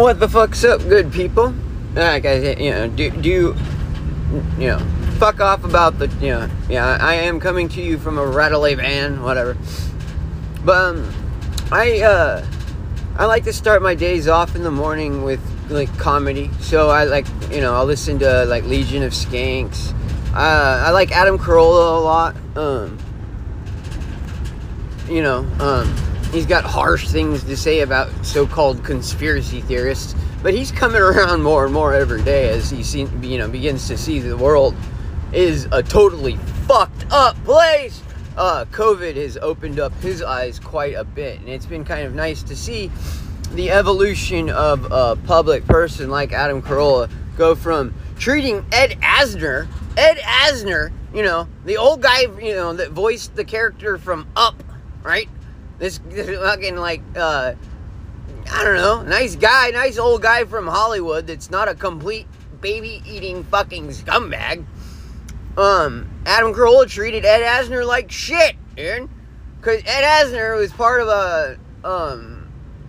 What 0.00 0.18
the 0.18 0.30
fuck's 0.30 0.64
up, 0.64 0.80
good 0.88 1.12
people? 1.12 1.52
Like 1.94 2.24
I 2.24 2.54
you 2.54 2.70
know, 2.70 2.88
do, 2.88 3.10
do 3.10 3.28
you, 3.28 3.56
you 4.58 4.68
know, 4.68 4.78
fuck 5.18 5.40
off 5.40 5.62
about 5.62 5.98
the, 5.98 6.06
you 6.22 6.30
know, 6.30 6.48
yeah, 6.70 6.96
I 6.98 7.16
am 7.16 7.38
coming 7.38 7.68
to 7.68 7.82
you 7.82 7.98
from 7.98 8.16
a 8.16 8.24
Rattler 8.24 8.76
van, 8.76 9.22
whatever. 9.22 9.58
But, 10.64 10.76
um, 10.78 11.14
I, 11.70 12.00
uh, 12.00 12.46
I 13.18 13.26
like 13.26 13.44
to 13.44 13.52
start 13.52 13.82
my 13.82 13.94
days 13.94 14.26
off 14.26 14.56
in 14.56 14.62
the 14.62 14.70
morning 14.70 15.22
with, 15.22 15.40
like, 15.68 15.94
comedy. 15.98 16.50
So 16.60 16.88
I 16.88 17.04
like, 17.04 17.26
you 17.50 17.60
know, 17.60 17.74
I'll 17.74 17.84
listen 17.84 18.18
to, 18.20 18.46
like, 18.46 18.64
Legion 18.64 19.02
of 19.02 19.12
Skanks. 19.12 19.92
Uh, 20.32 20.82
I 20.86 20.92
like 20.92 21.12
Adam 21.12 21.36
Carolla 21.36 21.98
a 21.98 22.00
lot. 22.00 22.36
Um, 22.56 22.98
you 25.10 25.20
know, 25.22 25.40
um, 25.58 25.94
he's 26.32 26.46
got 26.46 26.64
harsh 26.64 27.08
things 27.08 27.42
to 27.44 27.56
say 27.56 27.80
about 27.80 28.10
so-called 28.24 28.84
conspiracy 28.84 29.60
theorists, 29.62 30.14
but 30.42 30.54
he's 30.54 30.70
coming 30.70 31.00
around 31.02 31.42
more 31.42 31.64
and 31.64 31.74
more 31.74 31.94
every 31.94 32.22
day 32.22 32.48
as 32.50 32.70
he 32.70 33.02
you 33.22 33.38
know 33.38 33.48
begins 33.48 33.86
to 33.88 33.96
see 33.96 34.18
the 34.20 34.36
world 34.36 34.74
is 35.32 35.68
a 35.72 35.82
totally 35.82 36.36
fucked 36.66 37.06
up 37.10 37.36
place. 37.44 38.02
Uh, 38.36 38.64
COVID 38.70 39.16
has 39.16 39.36
opened 39.36 39.78
up 39.78 39.92
his 40.00 40.22
eyes 40.22 40.58
quite 40.58 40.94
a 40.94 41.04
bit, 41.04 41.40
and 41.40 41.48
it's 41.48 41.66
been 41.66 41.84
kind 41.84 42.06
of 42.06 42.14
nice 42.14 42.42
to 42.44 42.56
see 42.56 42.90
the 43.52 43.70
evolution 43.70 44.48
of 44.50 44.90
a 44.90 45.16
public 45.26 45.66
person 45.66 46.08
like 46.08 46.32
Adam 46.32 46.62
Carolla 46.62 47.10
go 47.36 47.54
from 47.54 47.92
treating 48.18 48.64
Ed 48.70 48.98
Asner, 49.00 49.66
Ed 49.96 50.18
Asner, 50.18 50.92
you 51.12 51.22
know, 51.22 51.48
the 51.64 51.76
old 51.76 52.00
guy, 52.00 52.20
you 52.40 52.54
know, 52.54 52.72
that 52.74 52.92
voiced 52.92 53.34
the 53.34 53.44
character 53.44 53.98
from 53.98 54.26
Up, 54.36 54.62
right? 55.02 55.28
This, 55.80 55.98
fucking 55.98 56.76
like 56.76 57.00
uh 57.16 57.54
I 58.52 58.64
don't 58.64 58.76
know, 58.76 59.02
nice 59.02 59.34
guy, 59.34 59.70
nice 59.70 59.96
old 59.96 60.20
guy 60.20 60.44
from 60.44 60.66
Hollywood 60.66 61.26
that's 61.26 61.50
not 61.50 61.68
a 61.68 61.74
complete 61.74 62.26
baby 62.60 63.02
eating 63.06 63.44
fucking 63.44 63.88
scumbag. 63.88 64.66
Um, 65.56 66.10
Adam 66.26 66.52
Carolla 66.52 66.86
treated 66.86 67.24
Ed 67.24 67.40
Asner 67.40 67.86
like 67.86 68.10
shit, 68.10 68.56
dude. 68.76 69.08
Cause 69.62 69.80
Ed 69.86 70.04
Asner 70.04 70.58
was 70.58 70.70
part 70.70 71.00
of 71.00 71.08
a 71.08 71.58
um 71.82 72.46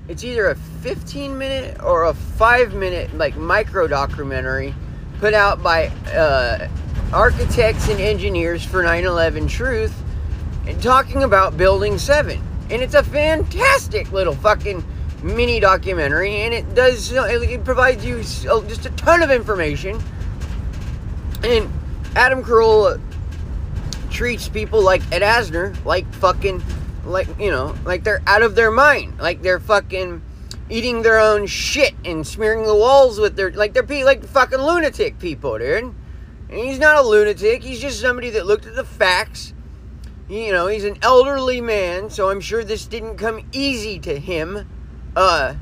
it's 0.10 0.26
either 0.26 0.50
a 0.50 0.56
15 0.56 1.38
minute 1.38 1.82
or 1.82 2.06
a 2.06 2.14
5 2.14 2.74
minute 2.74 3.16
like 3.16 3.38
micro 3.38 3.88
documentary 3.88 4.76
put 5.20 5.34
out 5.34 5.64
by 5.64 5.88
uh, 6.14 6.68
architects 7.14 7.88
and 7.88 8.02
engineers 8.02 8.66
for 8.66 8.84
9/11 8.84 9.50
Truth 9.50 9.96
and 10.68 10.84
talking 10.84 11.24
about 11.24 11.56
building 11.56 11.98
7 11.98 12.51
and 12.72 12.82
it's 12.82 12.94
a 12.96 13.04
fantastic 13.04 14.12
little 14.12 14.34
fucking 14.36 14.84
mini 15.22 15.60
documentary, 15.60 16.42
and 16.42 16.54
it 16.54 16.74
does 16.74 17.12
it 17.12 17.64
provides 17.66 18.04
you 18.06 18.22
just 18.22 18.86
a 18.86 18.90
ton 18.92 19.22
of 19.22 19.30
information. 19.30 20.02
And 21.44 21.70
Adam 22.16 22.44
Carolla 22.44 23.00
treats 24.10 24.48
people 24.48 24.82
like 24.82 25.02
Ed 25.12 25.22
Asner 25.22 25.84
like 25.86 26.12
fucking 26.16 26.64
like 27.06 27.28
you 27.40 27.50
know 27.52 27.76
like 27.86 28.04
they're 28.04 28.22
out 28.26 28.42
of 28.42 28.56
their 28.56 28.72
mind, 28.72 29.20
like 29.20 29.42
they're 29.42 29.60
fucking 29.60 30.22
eating 30.70 31.02
their 31.02 31.20
own 31.20 31.48
shit 31.48 31.94
and 32.06 32.26
smearing 32.26 32.64
the 32.64 32.76
walls 32.76 33.20
with 33.20 33.36
their 33.36 33.52
like 33.52 33.74
they're 33.74 34.06
like 34.06 34.24
fucking 34.26 34.60
lunatic 34.60 35.20
people, 35.20 35.58
dude. 35.58 35.94
And 36.50 36.60
he's 36.60 36.80
not 36.80 36.98
a 36.98 37.02
lunatic. 37.02 37.64
He's 37.64 37.80
just 37.80 38.00
somebody 38.00 38.30
that 38.32 38.46
looked 38.46 38.66
at 38.66 38.76
the 38.76 38.84
facts 38.84 39.54
you 40.32 40.54
know, 40.54 40.68
he's 40.68 40.86
an 40.86 40.98
elderly 41.02 41.60
man, 41.60 42.10
so 42.10 42.30
I'm 42.30 42.40
sure 42.40 42.64
this 42.64 42.86
didn't 42.86 43.18
come 43.18 43.42
easy 43.52 44.00
to 44.00 44.18
him. 44.18 44.66
Uh, 45.14 45.56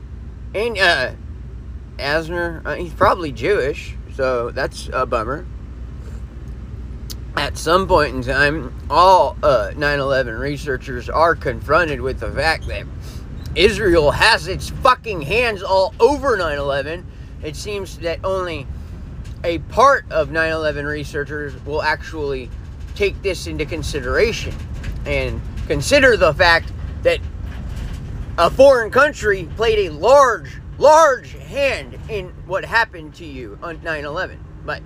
and, 0.53 0.77
uh, 0.77 1.11
Asner, 1.97 2.63
uh, 2.63 2.75
he's 2.75 2.93
probably 2.93 3.31
Jewish, 3.31 3.95
so 4.15 4.51
that's 4.51 4.87
a 4.93 5.07
bummer. 5.07 5.47
At 7.35 7.57
some 7.57 7.87
point 7.87 8.15
in 8.15 8.21
time, 8.21 8.75
all 8.91 9.37
uh, 9.41 9.71
9 9.75 9.99
11 9.99 10.37
researchers 10.37 11.09
are 11.09 11.35
confronted 11.35 11.99
with 11.99 12.19
the 12.19 12.31
fact 12.31 12.67
that 12.67 12.85
Israel 13.55 14.11
has 14.11 14.47
its 14.47 14.69
fucking 14.69 15.23
hands 15.23 15.63
all 15.63 15.95
over 15.99 16.37
9 16.37 16.57
11. 16.59 17.07
It 17.41 17.55
seems 17.55 17.97
that 17.99 18.23
only 18.23 18.67
a 19.43 19.59
part 19.59 20.05
of 20.11 20.29
9 20.29 20.51
11 20.51 20.85
researchers 20.85 21.53
will 21.65 21.81
actually 21.81 22.51
take 22.99 23.21
this 23.21 23.47
into 23.47 23.65
consideration 23.65 24.53
and 25.05 25.41
consider 25.67 26.17
the 26.17 26.33
fact 26.33 26.69
that 27.01 27.17
a 28.37 28.49
foreign 28.49 28.91
country 28.91 29.47
played 29.55 29.87
a 29.87 29.93
large, 29.93 30.59
large 30.77 31.31
hand 31.31 31.97
in 32.09 32.27
what 32.45 32.65
happened 32.65 33.15
to 33.15 33.25
you 33.25 33.57
on 33.63 33.81
9 33.83 34.03
11. 34.03 34.43
But, 34.65 34.81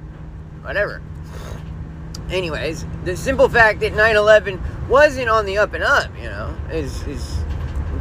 whatever. 0.61 1.01
Anyways, 2.29 2.85
the 3.03 3.17
simple 3.17 3.49
fact 3.49 3.79
that 3.79 3.95
9 3.95 4.15
11 4.15 4.61
wasn't 4.87 5.27
on 5.27 5.47
the 5.47 5.57
up 5.57 5.73
and 5.73 5.83
up, 5.83 6.15
you 6.15 6.29
know, 6.29 6.55
is, 6.71 7.01
is 7.07 7.43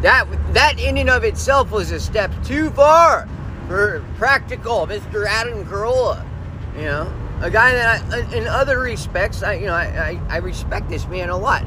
that, 0.03 0.27
that 0.53 0.79
in 0.79 0.99
and 0.99 1.09
of 1.09 1.25
itself 1.25 1.71
was 1.71 1.91
a 1.91 1.99
step 1.99 2.31
too 2.45 2.69
far 2.73 3.27
for 3.67 4.05
practical 4.19 4.87
Mr. 4.87 5.27
Adam 5.27 5.65
Carolla, 5.65 6.23
you 6.77 6.83
know 6.83 7.22
a 7.43 7.51
guy 7.51 7.75
that 7.75 8.03
I, 8.13 8.37
in 8.37 8.47
other 8.47 8.79
respects, 8.79 9.43
I 9.43 9.55
you 9.55 9.67
know 9.67 9.75
I, 9.75 10.21
I, 10.29 10.37
I 10.37 10.37
respect 10.39 10.89
this 10.89 11.07
man 11.09 11.29
a 11.29 11.37
lot. 11.37 11.65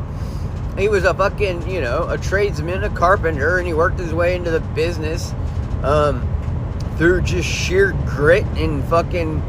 He 0.77 0.87
was 0.87 1.03
a 1.03 1.13
fucking 1.13 1.69
you 1.69 1.81
know 1.81 2.07
a 2.09 2.17
tradesman, 2.17 2.83
a 2.83 2.89
carpenter, 2.89 3.57
and 3.57 3.67
he 3.67 3.73
worked 3.73 3.99
his 3.99 4.13
way 4.13 4.35
into 4.35 4.51
the 4.51 4.61
business 4.61 5.33
um, 5.83 6.25
through 6.97 7.21
just 7.21 7.47
sheer 7.47 7.91
grit 8.05 8.45
and 8.57 8.83
fucking. 8.85 9.41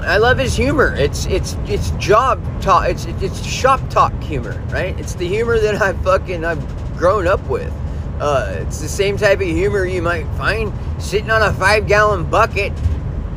I 0.00 0.18
love 0.18 0.36
his 0.36 0.54
humor. 0.54 0.94
It's 0.96 1.26
it's 1.26 1.56
it's 1.66 1.90
job 1.92 2.42
talk. 2.60 2.88
It's 2.88 3.06
it's 3.06 3.42
shop 3.44 3.88
talk 3.88 4.12
humor, 4.20 4.60
right? 4.68 4.98
It's 4.98 5.14
the 5.14 5.28
humor 5.28 5.58
that 5.60 5.80
I 5.80 5.92
fucking 5.92 6.44
I've 6.44 6.96
grown 6.98 7.26
up 7.26 7.46
with. 7.48 7.72
Uh, 8.20 8.58
it's 8.60 8.80
the 8.80 8.88
same 8.88 9.16
type 9.16 9.40
of 9.40 9.46
humor 9.46 9.86
you 9.86 10.02
might 10.02 10.26
find 10.36 10.72
sitting 11.02 11.30
on 11.30 11.42
a 11.42 11.52
five 11.52 11.86
gallon 11.86 12.28
bucket, 12.28 12.72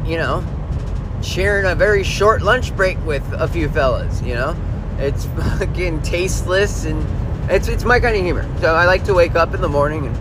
you 0.06 0.18
know, 0.18 0.44
sharing 1.22 1.66
a 1.66 1.76
very 1.76 2.04
short 2.04 2.42
lunch 2.42 2.76
break 2.76 3.04
with 3.06 3.24
a 3.34 3.48
few 3.48 3.70
fellas, 3.70 4.22
you 4.22 4.34
know? 4.34 4.56
It's 4.98 5.26
fucking 5.60 6.02
tasteless 6.02 6.86
and 6.86 7.06
it's 7.50 7.68
it's 7.68 7.84
my 7.84 8.00
kind 8.00 8.16
of 8.16 8.24
humor. 8.24 8.48
So 8.60 8.76
I 8.76 8.86
like 8.86 9.04
to 9.06 9.14
wake 9.14 9.36
up 9.36 9.54
in 9.54 9.62
the 9.62 9.70
morning 9.70 10.08
and 10.08 10.18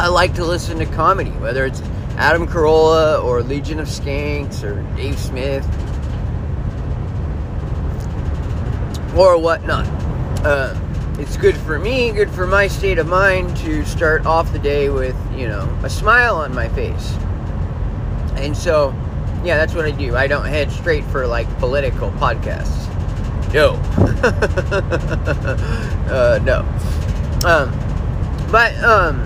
I 0.00 0.08
like 0.08 0.34
to 0.34 0.44
listen 0.44 0.78
to 0.78 0.86
comedy, 0.86 1.30
whether 1.30 1.64
it's 1.64 1.82
Adam 2.16 2.46
Carolla 2.46 3.22
or 3.24 3.42
Legion 3.42 3.80
of 3.80 3.88
Skanks 3.88 4.62
or 4.62 4.82
Dave 4.96 5.18
Smith 5.18 5.64
or 9.16 9.38
whatnot. 9.38 9.86
Uh, 10.44 10.78
it's 11.18 11.36
good 11.36 11.56
for 11.56 11.78
me, 11.78 12.12
good 12.12 12.30
for 12.30 12.46
my 12.46 12.66
state 12.66 12.98
of 12.98 13.06
mind 13.06 13.54
to 13.58 13.84
start 13.84 14.24
off 14.24 14.52
the 14.52 14.58
day 14.58 14.88
with, 14.88 15.16
you 15.34 15.48
know, 15.48 15.68
a 15.82 15.90
smile 15.90 16.36
on 16.36 16.54
my 16.54 16.68
face. 16.70 17.14
And 18.36 18.56
so 18.56 18.94
yeah, 19.44 19.56
that's 19.56 19.74
what 19.74 19.84
I 19.84 19.90
do. 19.90 20.16
I 20.16 20.26
don't 20.26 20.44
head 20.44 20.70
straight 20.70 21.04
for 21.04 21.26
like 21.26 21.48
political 21.58 22.10
podcasts. 22.12 22.88
No. 23.52 23.74
uh, 26.10 26.38
no. 26.44 26.60
Um, 27.44 27.70
but 28.50 28.76
um, 28.84 29.20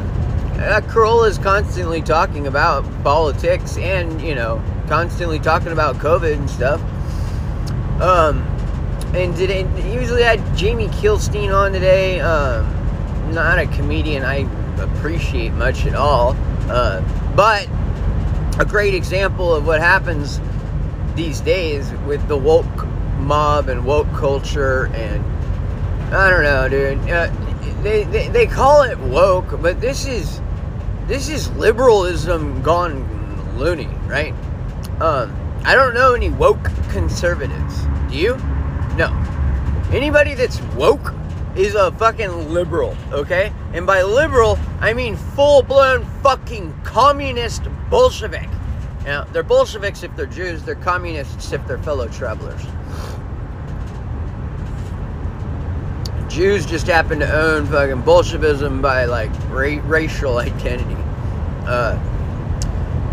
uh, 0.54 0.80
Carolla 0.82 1.28
is 1.28 1.38
constantly 1.38 2.00
talking 2.00 2.46
about 2.46 2.84
politics 3.02 3.76
and 3.76 4.20
you 4.22 4.34
know 4.34 4.62
constantly 4.86 5.38
talking 5.38 5.72
about 5.72 5.96
COVID 5.96 6.34
and 6.34 6.48
stuff. 6.48 6.80
Um, 8.00 8.42
and 9.14 9.34
did 9.36 9.50
it, 9.50 9.66
usually 9.94 10.22
had 10.22 10.40
Jamie 10.56 10.88
Kilstein 10.88 11.54
on 11.54 11.72
today. 11.72 12.20
Um, 12.20 12.70
not 13.32 13.58
a 13.58 13.66
comedian 13.66 14.24
I 14.24 14.48
appreciate 14.80 15.52
much 15.52 15.86
at 15.86 15.94
all. 15.94 16.36
Uh, 16.68 17.02
but 17.34 17.68
a 18.58 18.64
great 18.64 18.94
example 18.94 19.54
of 19.54 19.66
what 19.66 19.80
happens 19.80 20.40
these 21.14 21.40
days 21.40 21.90
with 22.06 22.26
the 22.28 22.36
woke 22.36 22.86
mob 23.18 23.68
and 23.68 23.84
woke 23.84 24.10
culture 24.12 24.86
and 24.94 25.24
I 26.14 26.30
don't 26.30 26.42
know, 26.44 26.68
dude. 26.68 27.10
Uh, 27.10 27.30
they, 27.82 28.04
they 28.04 28.28
they 28.28 28.46
call 28.46 28.82
it 28.82 28.98
woke, 28.98 29.60
but 29.60 29.80
this 29.80 30.06
is 30.06 30.40
this 31.06 31.28
is 31.28 31.50
liberalism 31.52 32.62
gone 32.62 33.04
loony, 33.58 33.88
right? 34.06 34.32
Um, 35.00 35.34
I 35.64 35.74
don't 35.74 35.94
know 35.94 36.14
any 36.14 36.30
woke 36.30 36.64
conservatives. 36.90 37.82
Do 38.10 38.16
you? 38.16 38.36
No. 38.96 39.10
Anybody 39.92 40.34
that's 40.34 40.60
woke 40.76 41.12
is 41.56 41.74
a 41.74 41.92
fucking 41.92 42.52
liberal, 42.52 42.96
okay? 43.12 43.52
And 43.72 43.86
by 43.86 44.02
liberal, 44.02 44.58
I 44.80 44.92
mean 44.92 45.16
full 45.16 45.62
blown 45.62 46.04
fucking 46.22 46.74
communist 46.82 47.62
Bolshevik. 47.90 48.48
Now, 49.04 49.24
they're 49.24 49.42
Bolsheviks 49.42 50.02
if 50.02 50.14
they're 50.16 50.26
Jews, 50.26 50.62
they're 50.62 50.74
communists 50.74 51.52
if 51.52 51.66
they're 51.66 51.78
fellow 51.78 52.08
travelers. 52.08 52.62
Jews 56.28 56.66
just 56.66 56.88
happen 56.88 57.20
to 57.20 57.32
own 57.32 57.66
fucking 57.66 58.00
Bolshevism 58.02 58.82
by 58.82 59.04
like 59.04 59.30
ra- 59.50 59.80
racial 59.84 60.38
identity. 60.38 60.96
Uh, 61.66 61.96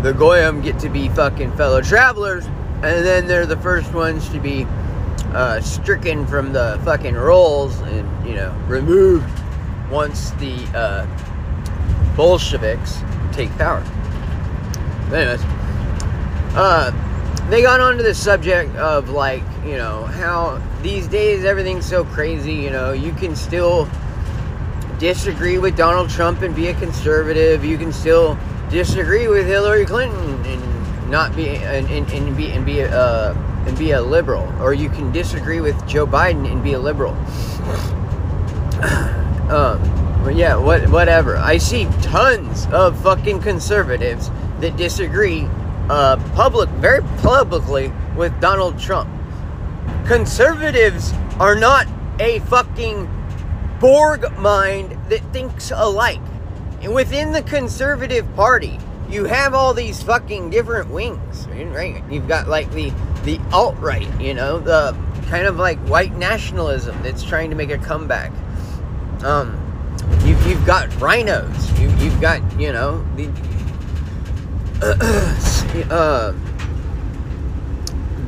the 0.02 0.12
Goyim 0.12 0.60
get 0.60 0.80
to 0.80 0.88
be 0.88 1.08
fucking 1.10 1.52
fellow 1.52 1.80
travelers, 1.80 2.46
and 2.46 3.06
then 3.06 3.28
they're 3.28 3.46
the 3.46 3.58
first 3.58 3.92
ones 3.94 4.28
to 4.30 4.40
be 4.40 4.66
uh, 5.34 5.60
stricken 5.60 6.26
from 6.26 6.52
the 6.52 6.80
fucking 6.84 7.14
rolls 7.14 7.78
and 7.80 8.26
you 8.26 8.34
know 8.34 8.52
removed 8.66 9.28
once 9.90 10.30
the 10.32 10.64
uh, 10.74 11.06
Bolsheviks 12.16 13.00
take 13.32 13.50
power. 13.58 13.82
But 15.08 15.20
anyways, 15.20 15.42
uh, 16.54 17.48
they 17.48 17.62
got 17.62 17.80
onto 17.80 18.02
the 18.02 18.14
subject 18.14 18.74
of 18.76 19.10
like 19.10 19.42
you 19.64 19.76
know 19.76 20.04
how 20.04 20.60
these 20.82 21.06
days 21.08 21.44
everything's 21.44 21.86
so 21.86 22.04
crazy. 22.04 22.54
You 22.54 22.70
know, 22.70 22.92
you 22.92 23.12
can 23.12 23.34
still 23.36 23.88
disagree 24.98 25.58
with 25.58 25.76
Donald 25.76 26.10
Trump 26.10 26.42
and 26.42 26.54
be 26.54 26.68
a 26.68 26.74
conservative. 26.74 27.64
You 27.64 27.78
can 27.78 27.92
still 27.92 28.38
disagree 28.70 29.28
with 29.28 29.46
Hillary 29.46 29.84
Clinton 29.84 30.44
and 30.46 31.10
not 31.10 31.34
be 31.36 31.48
and, 31.48 31.86
and, 31.90 32.10
and 32.10 32.36
be 32.36 32.50
and 32.52 32.64
be 32.64 32.80
a 32.80 32.90
uh, 32.90 33.51
and 33.66 33.78
be 33.78 33.92
a 33.92 34.00
liberal, 34.00 34.50
or 34.60 34.74
you 34.74 34.88
can 34.88 35.12
disagree 35.12 35.60
with 35.60 35.86
Joe 35.86 36.06
Biden 36.06 36.50
and 36.50 36.62
be 36.62 36.72
a 36.72 36.78
liberal. 36.78 37.12
um, 39.50 39.80
but 40.24 40.34
yeah, 40.34 40.56
what 40.56 40.88
whatever. 40.88 41.36
I 41.36 41.58
see 41.58 41.86
tons 42.00 42.66
of 42.72 43.00
fucking 43.02 43.40
conservatives 43.40 44.30
that 44.60 44.76
disagree 44.76 45.46
uh, 45.88 46.16
public 46.34 46.68
very 46.70 47.02
publicly 47.18 47.92
with 48.16 48.38
Donald 48.40 48.78
Trump. 48.78 49.10
Conservatives 50.06 51.12
are 51.40 51.54
not 51.54 51.86
a 52.20 52.38
fucking 52.40 53.08
Borg 53.80 54.30
mind 54.38 54.96
that 55.08 55.20
thinks 55.32 55.72
alike. 55.74 56.20
And 56.82 56.94
within 56.94 57.32
the 57.32 57.42
conservative 57.42 58.32
party, 58.36 58.78
you 59.12 59.24
have 59.24 59.54
all 59.54 59.74
these 59.74 60.02
fucking 60.02 60.50
different 60.50 60.90
wings, 60.90 61.46
right? 61.48 62.02
You've 62.10 62.26
got 62.26 62.48
like 62.48 62.70
the 62.72 62.92
the 63.24 63.38
alt 63.52 63.76
right, 63.78 64.08
you 64.20 64.34
know, 64.34 64.58
the 64.58 64.96
kind 65.28 65.46
of 65.46 65.56
like 65.56 65.78
white 65.86 66.14
nationalism 66.14 67.00
that's 67.02 67.22
trying 67.22 67.50
to 67.50 67.56
make 67.56 67.70
a 67.70 67.78
comeback. 67.78 68.32
Um, 69.22 69.58
you, 70.24 70.36
you've 70.48 70.64
got 70.66 70.88
RINOs. 70.92 71.80
You, 71.80 71.90
you've 72.04 72.20
got 72.20 72.40
you 72.58 72.72
know 72.72 73.06
the 73.14 73.28
uh, 75.90 76.32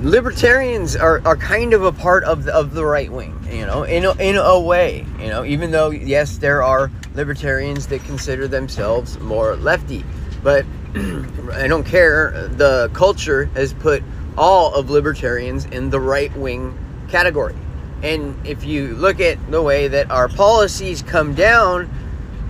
libertarians 0.02 0.94
are, 0.94 1.20
are 1.26 1.36
kind 1.36 1.72
of 1.72 1.82
a 1.82 1.90
part 1.90 2.22
of 2.25 2.44
the, 2.44 2.54
of 2.54 2.75
the 2.75 2.84
right 2.84 3.10
wing, 3.10 3.36
you 3.50 3.66
know, 3.66 3.82
in 3.84 4.04
a, 4.04 4.12
in 4.16 4.36
a 4.36 4.60
way, 4.60 5.04
you 5.19 5.28
know, 5.28 5.44
even 5.44 5.70
though 5.70 5.90
yes, 5.90 6.36
there 6.38 6.62
are 6.62 6.92
libertarians 7.14 7.86
that 7.88 8.04
consider 8.04 8.46
themselves 8.46 9.19
more 9.19 9.56
lefty, 9.56 10.04
but 10.44 10.64
I 11.52 11.67
don't 11.67 11.85
care. 11.85 12.49
The 12.49 12.88
culture 12.93 13.46
has 13.46 13.73
put 13.73 14.02
all 14.38 14.75
of 14.75 14.91
libertarians 14.91 15.64
in 15.67 15.91
the 15.91 15.99
right 15.99 16.35
wing 16.37 16.79
category. 17.08 17.56
And 18.02 18.46
if 18.46 18.64
you 18.64 18.94
look 18.94 19.19
at 19.20 19.38
the 19.50 19.61
way 19.61 19.88
that 19.88 20.11
our 20.11 20.29
policies 20.29 21.02
come 21.02 21.35
down, 21.35 21.91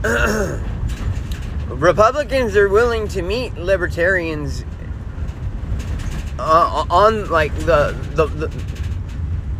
Republicans 1.68 2.54
are 2.56 2.68
willing 2.68 3.08
to 3.08 3.22
meet 3.22 3.56
libertarians 3.56 4.64
uh, 6.38 6.84
on 6.90 7.30
like 7.30 7.54
the, 7.60 7.96
the 8.14 8.26
the 8.26 8.64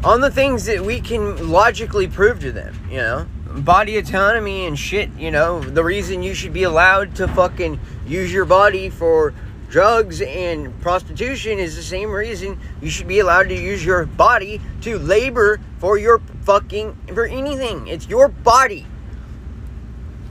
on 0.03 0.21
the 0.21 0.31
things 0.31 0.67
that 0.67 0.83
we 0.83 1.01
can 1.01 1.49
logically 1.49 2.07
prove 2.07 2.41
to 2.41 2.53
them, 2.53 2.75
you 2.91 2.99
know 2.99 3.27
body 3.55 3.97
autonomy 3.97 4.67
and 4.67 4.79
shit, 4.79 5.11
you 5.17 5.31
know, 5.31 5.61
the 5.61 5.85
reason 5.85 6.23
you 6.23 6.35
should 6.35 6.53
be 6.53 6.65
allowed 6.65 7.15
to 7.17 7.29
fucking 7.29 7.79
use 8.07 8.33
your 8.33 8.45
body 8.45 8.91
for 8.91 9.33
drugs 9.69 10.21
and 10.21 10.81
prostitution 10.81 11.59
is 11.59 11.77
the 11.77 11.83
same 11.83 12.11
reason 12.11 12.59
you 12.81 12.91
should 12.91 13.09
be 13.09 13.19
allowed 13.19 13.49
to 13.49 13.55
use 13.55 13.85
your 13.85 14.07
body 14.07 14.61
to 14.81 14.99
labor 14.99 15.61
for 15.79 15.99
your 15.99 16.21
fucking 16.43 16.97
for 17.13 17.27
anything. 17.27 17.87
It's 17.87 18.09
your 18.09 18.29
body. 18.29 18.87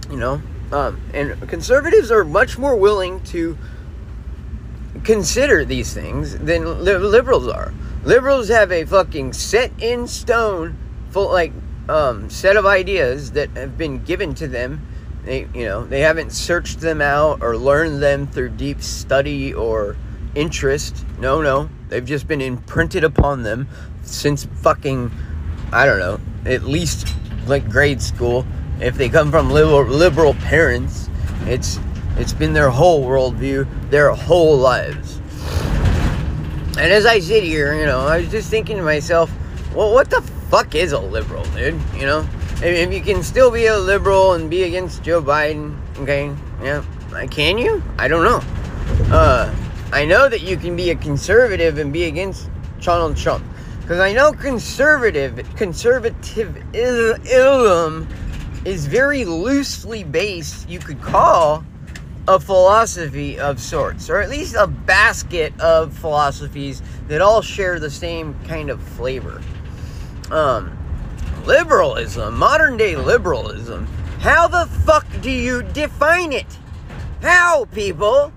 You 0.10 0.18
know, 0.18 0.42
um, 0.72 1.00
and 1.14 1.50
conservatives 1.50 2.12
are 2.12 2.24
much 2.24 2.58
more 2.58 2.76
willing 2.76 3.22
to 3.26 3.58
consider 5.04 5.66
these 5.66 5.94
things 5.94 6.38
than 6.38 6.84
li- 6.84 6.98
liberals 6.98 7.48
are. 7.48 7.74
Liberals 8.04 8.50
have 8.50 8.72
a 8.72 8.86
fucking 8.86 9.34
set 9.34 9.72
in 9.80 10.08
stone 10.08 10.78
full 11.12 11.32
like 11.32 11.54
um, 11.90 12.30
set 12.30 12.58
of 12.58 12.66
ideas 12.66 13.32
that 13.32 13.50
have 13.52 13.78
been 13.78 14.04
given 14.04 14.34
to 14.36 14.48
them. 14.48 14.86
They, 15.26 15.48
you 15.54 15.66
know, 15.66 15.86
they 15.86 16.02
haven't 16.02 16.32
searched 16.32 16.82
them 16.82 17.02
out 17.02 17.42
or 17.42 17.56
learned 17.56 18.02
them 18.02 18.28
through 18.28 18.50
deep 18.50 18.82
study 18.82 19.54
or 19.54 19.96
interest. 20.36 21.06
No, 21.20 21.42
no, 21.42 21.70
they've 21.90 22.06
just 22.06 22.28
been 22.28 22.42
imprinted 22.42 23.04
upon 23.04 23.44
them 23.44 23.68
since 24.02 24.46
fucking, 24.62 25.12
I 25.72 25.86
don't 25.86 26.00
know, 26.00 26.20
at 26.46 26.64
least 26.64 27.16
like 27.48 27.70
grade 27.70 28.02
school. 28.02 28.46
If 28.80 28.96
they 28.96 29.08
come 29.08 29.32
from 29.32 29.50
liberal, 29.50 29.86
liberal 29.86 30.34
parents, 30.36 31.10
it's 31.46 31.80
it's 32.18 32.34
been 32.34 32.54
their 32.54 32.70
whole 32.70 33.04
worldview, 33.06 33.68
their 33.90 34.12
whole 34.12 34.58
lives. 34.58 35.20
And 36.78 36.92
as 36.92 37.06
I 37.06 37.20
sit 37.20 37.44
here, 37.44 37.76
you 37.76 37.86
know, 37.86 38.02
I 38.02 38.20
was 38.20 38.30
just 38.30 38.50
thinking 38.50 38.78
to 38.78 38.84
myself, 38.84 39.32
well, 39.74 39.94
what 39.94 40.10
the 40.10 40.22
fuck 40.54 40.76
is 40.76 40.92
a 40.92 41.00
liberal, 41.00 41.44
dude? 41.46 41.82
You 41.96 42.06
know? 42.06 42.30
If 42.62 42.94
you 42.94 43.02
can 43.02 43.24
still 43.24 43.50
be 43.50 43.66
a 43.66 43.76
liberal 43.76 44.34
and 44.34 44.52
be 44.52 44.62
against 44.62 45.02
Joe 45.02 45.20
Biden, 45.20 45.76
okay, 45.98 46.32
yeah, 46.62 46.86
can 47.32 47.58
you? 47.58 47.82
I 47.98 48.08
don't 48.08 48.24
know. 48.24 48.40
Uh, 49.12 49.52
I 49.92 50.06
know 50.06 50.30
that 50.30 50.44
you 50.44 50.56
can 50.56 50.76
be 50.76 50.92
a 50.92 50.96
conservative 50.96 51.80
and 51.80 51.92
be 51.92 52.04
against 52.04 52.52
Donald 52.82 53.18
Trump. 53.18 53.44
Because 53.82 54.00
I 54.00 54.14
know 54.14 54.32
conservative, 54.32 55.44
conservatism 55.56 58.08
is 58.64 58.86
very 58.86 59.26
loosely 59.26 60.04
based, 60.04 60.70
you 60.70 60.78
could 60.78 61.02
call 61.02 61.66
a 62.28 62.40
philosophy 62.40 63.40
of 63.40 63.60
sorts, 63.60 64.08
or 64.08 64.22
at 64.22 64.30
least 64.30 64.54
a 64.54 64.68
basket 64.68 65.60
of 65.60 65.98
philosophies 65.98 66.84
that 67.08 67.22
all 67.22 67.42
share 67.42 67.80
the 67.80 67.90
same 67.90 68.36
kind 68.46 68.70
of 68.70 68.80
flavor 68.90 69.42
um, 70.34 70.78
liberalism, 71.46 72.38
modern 72.38 72.76
day 72.76 72.96
liberalism, 72.96 73.86
how 74.20 74.48
the 74.48 74.66
fuck 74.86 75.06
do 75.22 75.30
you 75.30 75.64
define 75.64 76.34
it? 76.34 76.58
How, 77.22 77.66
people? 77.66 78.34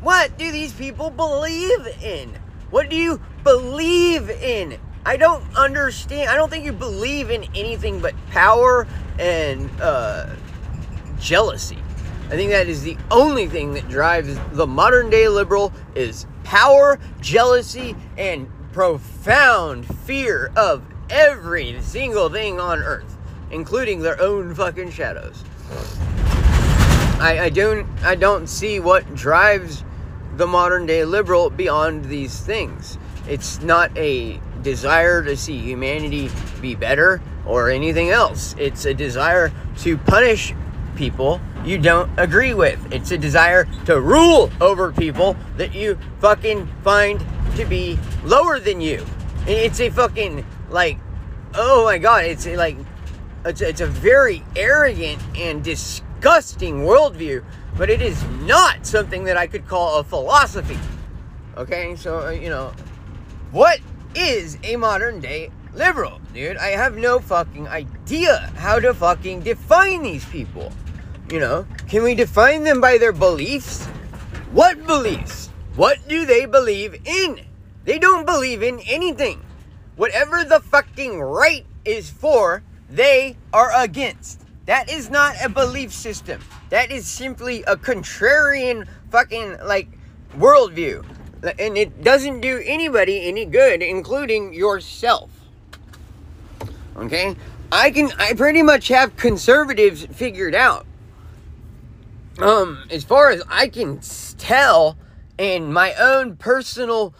What 0.00 0.36
do 0.36 0.50
these 0.50 0.72
people 0.72 1.10
believe 1.10 1.86
in? 2.02 2.36
What 2.70 2.90
do 2.90 2.96
you 2.96 3.20
believe 3.44 4.30
in? 4.30 4.78
I 5.06 5.16
don't 5.16 5.42
understand. 5.56 6.28
I 6.28 6.36
don't 6.36 6.50
think 6.50 6.64
you 6.64 6.72
believe 6.72 7.30
in 7.30 7.44
anything 7.54 8.00
but 8.00 8.14
power 8.30 8.86
and 9.18 9.70
uh, 9.80 10.26
jealousy. 11.18 11.78
I 12.26 12.32
think 12.32 12.50
that 12.50 12.68
is 12.68 12.82
the 12.82 12.98
only 13.10 13.46
thing 13.46 13.72
that 13.72 13.88
drives 13.88 14.38
the 14.52 14.66
modern 14.66 15.08
day 15.08 15.28
liberal 15.28 15.72
is 15.94 16.26
power, 16.44 16.98
jealousy, 17.20 17.96
and 18.18 18.50
profound 18.72 19.86
fear 20.04 20.52
of 20.56 20.82
every 21.10 21.80
single 21.82 22.28
thing 22.28 22.60
on 22.60 22.80
Earth, 22.80 23.16
including 23.50 24.00
their 24.00 24.20
own 24.20 24.54
fucking 24.54 24.90
shadows. 24.90 25.44
I, 27.20 27.40
I 27.44 27.48
don't 27.50 27.86
I 28.02 28.14
don't 28.14 28.48
see 28.48 28.78
what 28.78 29.14
drives 29.14 29.84
the 30.36 30.46
modern 30.46 30.86
day 30.86 31.04
liberal 31.04 31.50
beyond 31.50 32.04
these 32.04 32.40
things. 32.40 32.96
It's 33.28 33.60
not 33.60 33.96
a 33.98 34.40
desire 34.62 35.22
to 35.24 35.36
see 35.36 35.58
humanity 35.58 36.30
be 36.60 36.74
better 36.74 37.20
or 37.44 37.70
anything 37.70 38.10
else. 38.10 38.54
It's 38.58 38.84
a 38.84 38.94
desire 38.94 39.52
to 39.78 39.98
punish 39.98 40.54
people 40.94 41.40
you 41.64 41.78
don't 41.78 42.10
agree 42.18 42.54
with. 42.54 42.92
It's 42.92 43.10
a 43.10 43.18
desire 43.18 43.66
to 43.86 44.00
rule 44.00 44.50
over 44.60 44.92
people 44.92 45.36
that 45.56 45.74
you 45.74 45.98
fucking 46.20 46.68
find 46.82 47.24
to 47.56 47.64
be 47.64 47.98
lower 48.24 48.60
than 48.60 48.80
you. 48.80 49.04
It's 49.46 49.80
a 49.80 49.90
fucking 49.90 50.44
like, 50.70 50.98
oh 51.54 51.84
my 51.84 51.98
god, 51.98 52.24
it's 52.24 52.46
like, 52.46 52.76
it's, 53.44 53.60
it's 53.60 53.80
a 53.80 53.86
very 53.86 54.42
arrogant 54.56 55.22
and 55.36 55.62
disgusting 55.62 56.80
worldview, 56.80 57.44
but 57.76 57.90
it 57.90 58.02
is 58.02 58.22
not 58.42 58.86
something 58.86 59.24
that 59.24 59.36
I 59.36 59.46
could 59.46 59.66
call 59.66 59.98
a 59.98 60.04
philosophy. 60.04 60.78
Okay, 61.56 61.96
so, 61.96 62.26
uh, 62.26 62.30
you 62.30 62.50
know, 62.50 62.72
what 63.50 63.80
is 64.14 64.58
a 64.62 64.76
modern 64.76 65.20
day 65.20 65.50
liberal, 65.74 66.20
dude? 66.34 66.56
I 66.56 66.68
have 66.68 66.96
no 66.96 67.18
fucking 67.18 67.68
idea 67.68 68.52
how 68.56 68.78
to 68.78 68.92
fucking 68.94 69.40
define 69.40 70.02
these 70.02 70.24
people. 70.26 70.72
You 71.30 71.40
know, 71.40 71.66
can 71.88 72.02
we 72.02 72.14
define 72.14 72.64
them 72.64 72.80
by 72.80 72.98
their 72.98 73.12
beliefs? 73.12 73.86
What 74.52 74.86
beliefs? 74.86 75.50
What 75.76 75.98
do 76.08 76.24
they 76.24 76.46
believe 76.46 77.00
in? 77.04 77.40
They 77.84 77.98
don't 77.98 78.24
believe 78.26 78.62
in 78.62 78.80
anything. 78.80 79.42
Whatever 79.98 80.44
the 80.44 80.60
fucking 80.60 81.20
right 81.20 81.66
is 81.84 82.08
for, 82.08 82.62
they 82.88 83.36
are 83.52 83.72
against. 83.74 84.42
That 84.66 84.88
is 84.88 85.10
not 85.10 85.34
a 85.42 85.48
belief 85.48 85.92
system. 85.92 86.40
That 86.70 86.92
is 86.92 87.04
simply 87.04 87.64
a 87.64 87.74
contrarian 87.74 88.86
fucking 89.10 89.56
like 89.64 89.88
worldview. 90.36 91.04
And 91.58 91.76
it 91.76 92.04
doesn't 92.04 92.40
do 92.40 92.62
anybody 92.64 93.26
any 93.26 93.44
good, 93.44 93.82
including 93.82 94.54
yourself. 94.54 95.30
Okay? 96.96 97.34
I 97.72 97.90
can 97.90 98.12
I 98.18 98.34
pretty 98.34 98.62
much 98.62 98.86
have 98.88 99.16
conservatives 99.16 100.06
figured 100.06 100.54
out. 100.54 100.86
Um, 102.38 102.84
as 102.88 103.02
far 103.02 103.30
as 103.30 103.42
I 103.48 103.66
can 103.66 104.00
tell, 104.38 104.96
in 105.38 105.72
my 105.72 105.92
own 105.94 106.36
personal 106.36 107.14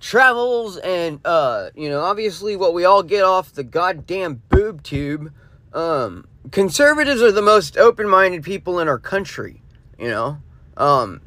travels 0.00 0.78
and 0.78 1.20
uh, 1.24 1.70
you 1.74 1.88
know, 1.88 2.00
obviously 2.00 2.56
what 2.56 2.74
we 2.74 2.84
all 2.84 3.02
get 3.02 3.22
off 3.22 3.52
the 3.52 3.62
goddamn 3.62 4.42
boob 4.48 4.82
tube, 4.82 5.32
um, 5.72 6.26
conservatives 6.50 7.22
are 7.22 7.30
the 7.30 7.42
most 7.42 7.76
open-minded 7.76 8.42
people 8.42 8.80
in 8.80 8.88
our 8.88 8.98
country, 8.98 9.62
you 9.98 10.08
know? 10.08 10.38
Um, 10.76 11.20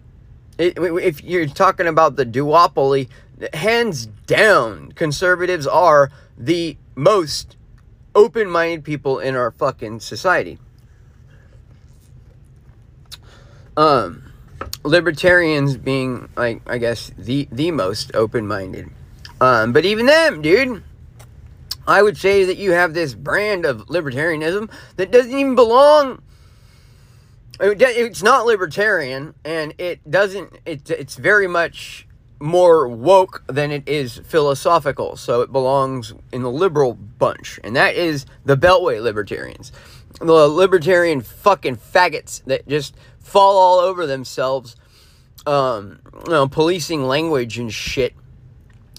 it, 0.57 0.77
if 0.77 1.23
you're 1.23 1.45
talking 1.45 1.87
about 1.87 2.15
the 2.15 2.25
duopoly, 2.25 3.09
hands 3.53 4.07
down, 4.25 4.91
conservatives 4.93 5.67
are 5.67 6.11
the 6.37 6.77
most 6.95 7.55
open 8.15 8.49
minded 8.49 8.83
people 8.83 9.19
in 9.19 9.35
our 9.35 9.51
fucking 9.51 9.99
society. 9.99 10.59
Um, 13.75 14.32
libertarians 14.83 15.77
being 15.77 16.29
like 16.35 16.61
I 16.67 16.77
guess 16.77 17.11
the 17.17 17.47
the 17.51 17.71
most 17.71 18.15
open 18.15 18.47
minded. 18.47 18.89
Um, 19.41 19.73
but 19.73 19.85
even 19.85 20.05
them, 20.05 20.41
dude, 20.41 20.83
I 21.87 22.01
would 22.01 22.17
say 22.17 22.45
that 22.45 22.57
you 22.57 22.71
have 22.71 22.93
this 22.93 23.13
brand 23.13 23.65
of 23.65 23.87
libertarianism 23.87 24.69
that 24.95 25.11
doesn't 25.11 25.31
even 25.31 25.55
belong. 25.55 26.21
It's 27.59 28.23
not 28.23 28.45
libertarian, 28.45 29.35
and 29.45 29.73
it 29.77 30.09
doesn't. 30.09 30.59
It, 30.65 30.89
it's 30.89 31.15
very 31.15 31.47
much 31.47 32.07
more 32.43 32.89
woke 32.89 33.41
than 33.47 33.71
it 33.71 33.87
is 33.87 34.17
philosophical. 34.25 35.15
So 35.15 35.41
it 35.41 35.51
belongs 35.51 36.13
in 36.33 36.41
the 36.43 36.51
liberal 36.51 36.93
bunch. 36.93 37.57
And 37.63 37.73
that 37.77 37.95
is 37.95 38.25
the 38.43 38.57
Beltway 38.57 39.01
libertarians. 39.01 39.71
The 40.19 40.47
libertarian 40.49 41.21
fucking 41.21 41.77
faggots 41.77 42.43
that 42.43 42.67
just 42.67 42.95
fall 43.23 43.57
all 43.57 43.79
over 43.79 44.05
themselves, 44.05 44.75
um, 45.47 45.99
you 46.25 46.31
know, 46.31 46.47
policing 46.47 47.07
language 47.07 47.57
and 47.57 47.73
shit. 47.73 48.13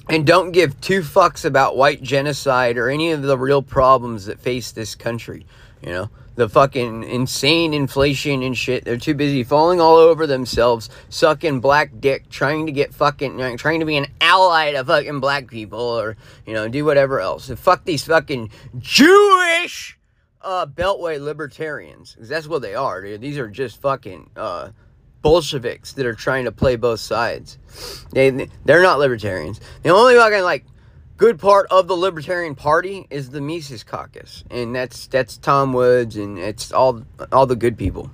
And 0.09 0.27
don't 0.27 0.51
give 0.51 0.81
two 0.81 1.01
fucks 1.01 1.45
about 1.45 1.77
white 1.77 2.03
genocide 2.03 2.77
or 2.77 2.91
any 2.91 3.13
of 3.13 3.23
the 3.23 3.39
real 3.39 3.63
problems 3.63 4.27
that 4.27 4.39
face 4.41 4.73
this 4.73 4.95
country, 4.95 5.47
you 5.81 5.91
know? 5.91 6.11
the 6.37 6.49
fucking 6.49 7.05
insane 7.05 7.73
inflation 7.73 8.43
and 8.43 8.57
shit. 8.57 8.85
They're 8.85 8.97
too 8.97 9.15
busy 9.15 9.45
falling 9.45 9.81
all 9.81 9.97
over 9.97 10.27
themselves, 10.27 10.91
sucking 11.09 11.61
black 11.61 11.91
dick, 12.01 12.29
trying 12.29 12.67
to 12.67 12.73
get 12.73 12.93
fucking, 12.93 13.57
trying 13.57 13.81
to 13.81 13.87
be 13.87 13.97
an 13.97 14.07
ally 14.21 14.73
to 14.73 14.85
fucking 14.85 15.21
black 15.21 15.49
people 15.49 15.81
or, 15.81 16.17
you 16.47 16.53
know, 16.53 16.69
do 16.69 16.85
whatever 16.85 17.21
else. 17.21 17.49
And 17.49 17.59
fuck 17.59 17.85
these 17.85 18.05
fucking 18.05 18.51
Jewish 18.79 19.99
uh, 20.45 20.67
Beltway 20.67 21.21
libertarians. 21.21 22.13
Because 22.13 22.29
that's 22.29 22.47
what 22.47 22.63
they 22.63 22.75
are, 22.75 23.03
dude. 23.03 23.21
These 23.21 23.39
are 23.39 23.49
just 23.49 23.81
fucking 23.81 24.31
uh, 24.37 24.71
Bolsheviks 25.23 25.95
that 25.95 26.07
are 26.07 26.15
trying 26.15 26.45
to 26.45 26.53
play 26.53 26.77
both 26.77 27.01
sides. 27.01 27.59
They, 28.13 28.49
they're 28.65 28.83
not 28.83 28.99
libertarians. 28.99 29.61
The 29.83 29.89
only 29.89 30.15
fucking, 30.15 30.43
like, 30.43 30.65
good 31.17 31.39
part 31.39 31.67
of 31.71 31.89
the 31.89 31.97
Libertarian 31.97 32.55
Party 32.55 33.07
is 33.11 33.31
the 33.31 33.41
Mises 33.41 33.85
Caucus, 33.85 34.45
and 34.51 34.75
that's 34.75 35.07
that's 35.07 35.37
Tom 35.39 35.73
Woods, 35.73 36.17
and 36.17 36.39
it's 36.39 36.73
all 36.73 37.05
all 37.33 37.47
the 37.47 37.57
good 37.57 37.79
people. 37.79 38.11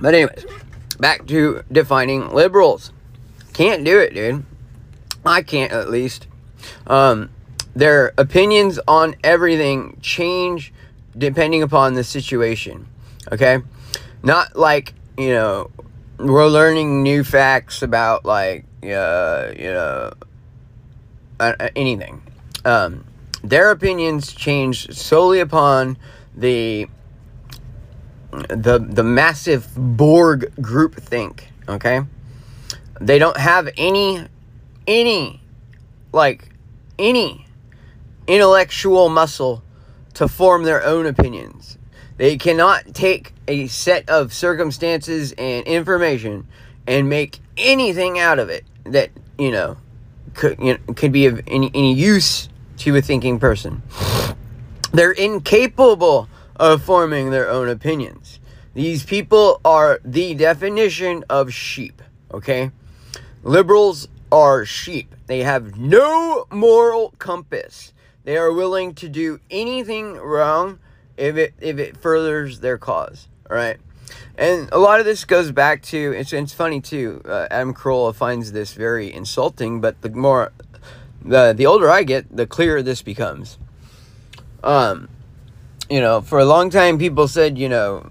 But 0.00 0.14
anyways, 0.14 0.46
back 0.98 1.26
to 1.26 1.62
defining 1.70 2.30
liberals. 2.30 2.92
Can't 3.52 3.84
do 3.84 3.98
it, 4.00 4.14
dude. 4.14 4.44
I 5.24 5.42
can't, 5.42 5.72
at 5.72 5.90
least. 5.90 6.26
Um, 6.86 7.30
their 7.74 8.12
opinions 8.16 8.78
on 8.86 9.16
everything 9.24 9.98
change 10.00 10.72
depending 11.16 11.62
upon 11.62 11.94
the 11.94 12.04
situation. 12.04 12.86
Okay, 13.32 13.58
not 14.22 14.56
like 14.56 14.94
you 15.16 15.30
know 15.30 15.70
we're 16.18 16.46
learning 16.46 17.02
new 17.02 17.24
facts 17.24 17.82
about 17.82 18.24
like 18.24 18.64
uh, 18.82 19.52
you 19.56 19.70
know 19.70 20.12
uh, 21.40 21.68
anything. 21.74 22.22
Um, 22.64 23.04
their 23.42 23.70
opinions 23.70 24.32
change 24.32 24.92
solely 24.94 25.40
upon 25.40 25.98
the 26.34 26.88
the 28.48 28.78
the 28.78 29.04
massive 29.04 29.68
Borg 29.76 30.52
group 30.60 30.94
think. 30.96 31.48
Okay, 31.68 32.02
they 33.00 33.18
don't 33.18 33.36
have 33.36 33.68
any 33.76 34.26
any 34.86 35.40
like 36.12 36.48
any 36.98 37.43
intellectual 38.26 39.08
muscle 39.08 39.62
to 40.14 40.28
form 40.28 40.64
their 40.64 40.82
own 40.84 41.06
opinions. 41.06 41.78
They 42.16 42.36
cannot 42.36 42.94
take 42.94 43.34
a 43.48 43.66
set 43.66 44.08
of 44.08 44.32
circumstances 44.32 45.32
and 45.32 45.66
information 45.66 46.46
and 46.86 47.08
make 47.08 47.40
anything 47.56 48.18
out 48.18 48.38
of 48.38 48.48
it 48.48 48.64
that, 48.84 49.10
you 49.38 49.50
know, 49.50 49.76
could, 50.34 50.58
you 50.60 50.74
know, 50.74 50.94
could 50.94 51.12
be 51.12 51.26
of 51.26 51.40
any, 51.46 51.70
any 51.74 51.94
use 51.94 52.48
to 52.78 52.94
a 52.96 53.02
thinking 53.02 53.38
person. 53.38 53.82
They're 54.92 55.12
incapable 55.12 56.28
of 56.56 56.82
forming 56.82 57.30
their 57.30 57.50
own 57.50 57.68
opinions. 57.68 58.38
These 58.74 59.04
people 59.04 59.60
are 59.64 60.00
the 60.04 60.34
definition 60.34 61.24
of 61.28 61.52
sheep, 61.52 62.02
okay? 62.32 62.70
Liberals 63.42 64.08
are 64.30 64.64
sheep. 64.64 65.14
They 65.26 65.40
have 65.40 65.76
no 65.76 66.46
moral 66.50 67.14
compass. 67.18 67.92
They 68.24 68.36
are 68.36 68.52
willing 68.52 68.94
to 68.94 69.08
do 69.08 69.40
anything 69.50 70.16
wrong 70.16 70.78
if 71.16 71.36
it 71.36 71.54
if 71.60 71.78
it 71.78 71.96
furthers 71.96 72.60
their 72.60 72.78
cause. 72.78 73.28
All 73.48 73.56
right, 73.56 73.76
and 74.36 74.68
a 74.72 74.78
lot 74.78 75.00
of 75.00 75.06
this 75.06 75.24
goes 75.24 75.52
back 75.52 75.82
to 75.82 76.12
it's 76.12 76.32
it's 76.32 76.54
funny 76.54 76.80
too. 76.80 77.22
Uh, 77.24 77.46
Adam 77.50 77.74
Carolla 77.74 78.14
finds 78.14 78.52
this 78.52 78.74
very 78.74 79.12
insulting, 79.12 79.80
but 79.80 80.00
the 80.02 80.08
more 80.10 80.52
the 81.22 81.52
the 81.52 81.66
older 81.66 81.90
I 81.90 82.02
get, 82.02 82.34
the 82.34 82.46
clearer 82.46 82.82
this 82.82 83.02
becomes. 83.02 83.58
Um, 84.62 85.08
you 85.90 86.00
know, 86.00 86.22
for 86.22 86.38
a 86.38 86.44
long 86.46 86.70
time, 86.70 86.98
people 86.98 87.28
said, 87.28 87.58
you 87.58 87.68
know, 87.68 88.10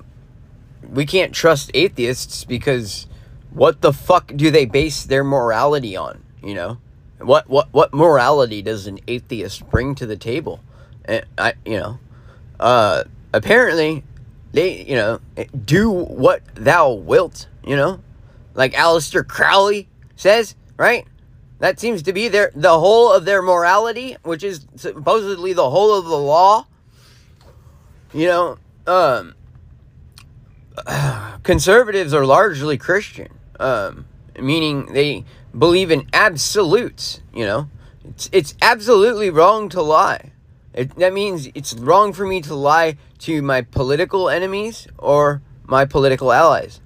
we 0.87 1.05
can't 1.05 1.33
trust 1.33 1.71
atheists 1.73 2.43
because 2.45 3.07
what 3.49 3.81
the 3.81 3.91
fuck 3.91 4.31
do 4.35 4.51
they 4.51 4.65
base 4.65 5.03
their 5.03 5.23
morality 5.23 5.95
on? 5.95 6.23
You 6.43 6.53
know, 6.53 6.77
what 7.25 7.49
what 7.49 7.71
what 7.73 7.93
morality 7.93 8.61
does 8.61 8.87
an 8.87 8.99
atheist 9.07 9.69
bring 9.69 9.95
to 9.95 10.05
the 10.05 10.17
table? 10.17 10.59
And 11.05 11.25
I, 11.37 11.53
you 11.65 11.77
know, 11.77 11.99
uh, 12.59 13.03
apparently 13.33 14.03
they, 14.51 14.83
you 14.83 14.95
know, 14.95 15.19
do 15.65 15.89
what 15.89 16.43
thou 16.55 16.91
wilt, 16.91 17.47
you 17.65 17.75
know, 17.75 18.01
like 18.53 18.73
Aleister 18.73 19.27
Crowley 19.27 19.89
says, 20.15 20.55
right? 20.77 21.05
That 21.59 21.79
seems 21.79 22.03
to 22.03 22.13
be 22.13 22.27
their 22.27 22.51
the 22.55 22.77
whole 22.77 23.11
of 23.11 23.25
their 23.25 23.41
morality, 23.41 24.17
which 24.23 24.43
is 24.43 24.65
supposedly 24.75 25.53
the 25.53 25.69
whole 25.69 25.93
of 25.97 26.05
the 26.05 26.17
law. 26.17 26.67
You 28.13 28.27
know, 28.27 28.57
um, 28.85 29.35
conservatives 31.43 32.13
are 32.13 32.25
largely 32.25 32.77
Christian, 32.77 33.29
um, 33.59 34.05
meaning 34.39 34.93
they 34.93 35.25
believe 35.57 35.91
in 35.91 36.07
absolutes. 36.13 37.21
You 37.33 37.45
know, 37.45 37.69
it's 38.05 38.29
it's 38.31 38.55
absolutely 38.61 39.29
wrong 39.29 39.69
to 39.69 39.81
lie. 39.81 40.31
It, 40.73 40.95
that 40.95 41.13
means 41.13 41.49
it's 41.53 41.73
wrong 41.73 42.13
for 42.13 42.25
me 42.25 42.41
to 42.41 42.55
lie 42.55 42.97
to 43.19 43.41
my 43.41 43.61
political 43.61 44.29
enemies 44.29 44.87
or 44.97 45.41
my 45.65 45.85
political 45.85 46.31
allies. 46.31 46.81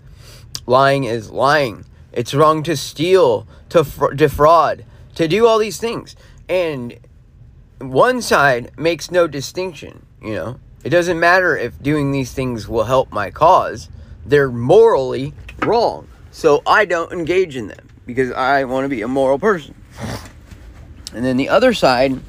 Lying 0.65 1.05
is 1.05 1.31
lying. 1.31 1.85
It's 2.11 2.33
wrong 2.33 2.63
to 2.63 2.75
steal, 2.75 3.47
to 3.69 3.83
fr- 3.83 4.13
defraud, 4.13 4.83
to 5.15 5.27
do 5.27 5.47
all 5.47 5.57
these 5.57 5.79
things. 5.79 6.15
And 6.49 6.97
one 7.79 8.21
side 8.21 8.71
makes 8.77 9.11
no 9.11 9.27
distinction, 9.27 10.05
you 10.21 10.33
know. 10.33 10.59
It 10.83 10.89
doesn't 10.89 11.19
matter 11.19 11.57
if 11.57 11.81
doing 11.81 12.11
these 12.11 12.33
things 12.33 12.67
will 12.67 12.85
help 12.85 13.11
my 13.11 13.29
cause. 13.31 13.89
They're 14.25 14.51
morally 14.51 15.33
wrong. 15.59 16.07
So 16.37 16.61
I 16.67 16.85
don't 16.85 17.11
engage 17.11 17.55
in 17.55 17.65
them 17.65 17.89
because 18.05 18.31
I 18.31 18.65
want 18.65 18.85
to 18.85 18.89
be 18.89 19.01
a 19.01 19.07
moral 19.07 19.39
person. 19.39 19.73
And 21.11 21.25
then 21.25 21.35
the 21.35 21.49
other 21.49 21.73
side 21.73 22.21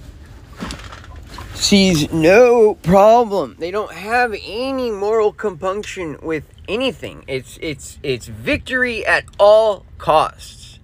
sees 1.53 2.11
no 2.11 2.77
problem. 2.77 3.57
They 3.59 3.71
don't 3.71 3.93
have 3.93 4.35
any 4.43 4.91
moral 4.91 5.35
compunction 5.35 6.17
with 6.23 6.45
anything. 6.67 7.23
It's 7.29 7.59
it's 7.61 7.99
it's 8.03 8.29
victory 8.29 9.05
at 9.05 9.27
all 9.38 9.85
costs. 9.99 10.79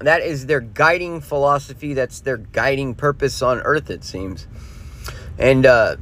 That 0.00 0.20
is 0.20 0.46
their 0.46 0.60
guiding 0.60 1.20
philosophy. 1.20 1.94
That's 1.94 2.18
their 2.18 2.38
guiding 2.38 2.96
purpose 2.96 3.42
on 3.42 3.60
earth. 3.60 3.90
It 3.90 4.02
seems, 4.02 4.48
and 5.38 5.64
uh, 5.64 5.98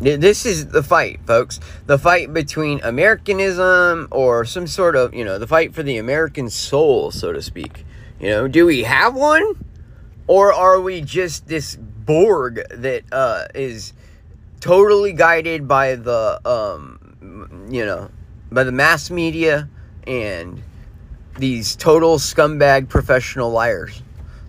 This 0.00 0.46
is 0.46 0.68
the 0.68 0.82
fight, 0.82 1.20
folks. 1.26 1.60
The 1.84 1.98
fight 1.98 2.32
between 2.32 2.80
Americanism 2.82 4.08
or 4.10 4.46
some 4.46 4.66
sort 4.66 4.96
of, 4.96 5.12
you 5.12 5.26
know, 5.26 5.38
the 5.38 5.46
fight 5.46 5.74
for 5.74 5.82
the 5.82 5.98
American 5.98 6.48
soul, 6.48 7.10
so 7.10 7.34
to 7.34 7.42
speak. 7.42 7.84
You 8.18 8.30
know, 8.30 8.48
do 8.48 8.64
we 8.64 8.82
have 8.84 9.14
one? 9.14 9.62
Or 10.26 10.54
are 10.54 10.80
we 10.80 11.02
just 11.02 11.48
this 11.48 11.76
Borg 11.76 12.62
that 12.70 13.04
uh, 13.12 13.48
is 13.54 13.92
totally 14.60 15.12
guided 15.12 15.68
by 15.68 15.96
the, 15.96 16.40
um, 16.48 17.66
you 17.70 17.84
know, 17.84 18.10
by 18.50 18.64
the 18.64 18.72
mass 18.72 19.10
media 19.10 19.68
and 20.06 20.62
these 21.36 21.76
total 21.76 22.16
scumbag 22.16 22.88
professional 22.88 23.50
liars? 23.50 24.02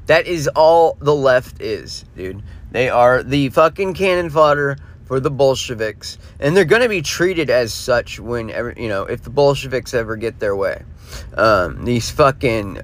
That 0.06 0.28
is 0.28 0.48
all 0.56 0.98
the 1.02 1.16
left 1.16 1.62
is, 1.62 2.06
dude. 2.16 2.42
They 2.72 2.88
are 2.88 3.22
the 3.22 3.50
fucking 3.50 3.96
cannon 3.96 4.30
fodder 4.30 4.78
for 5.12 5.20
the 5.20 5.30
Bolsheviks, 5.30 6.18
and 6.40 6.56
they're 6.56 6.64
going 6.64 6.84
to 6.84 6.88
be 6.88 7.02
treated 7.02 7.50
as 7.50 7.74
such 7.74 8.18
whenever 8.18 8.74
you 8.78 8.88
know 8.88 9.04
if 9.04 9.22
the 9.24 9.30
Bolsheviks 9.30 9.94
ever 9.94 10.16
get 10.16 10.40
their 10.40 10.56
way. 10.56 10.86
Um, 11.34 11.84
these 11.84 12.10
fucking 12.10 12.80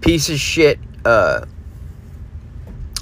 piece 0.00 0.30
of 0.30 0.38
shit 0.38 0.78
uh, 1.04 1.44